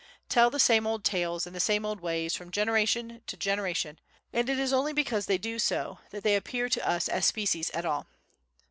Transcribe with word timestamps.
tell 0.29 0.49
the 0.49 0.59
same 0.59 0.87
old 0.87 1.03
tales 1.03 1.45
in 1.45 1.53
the 1.53 1.59
same 1.59 1.85
old 1.85 1.99
ways 2.01 2.33
from 2.33 2.49
generation 2.49 3.21
to 3.27 3.37
generation, 3.37 3.99
and 4.33 4.49
it 4.49 4.57
is 4.57 4.73
only 4.73 4.93
because 4.93 5.27
they 5.27 5.37
do 5.37 5.59
so 5.59 5.99
that 6.09 6.23
they 6.23 6.35
appear 6.35 6.67
to 6.67 6.83
us 6.89 7.07
as 7.07 7.23
species 7.23 7.69
at 7.69 7.85
all. 7.85 8.07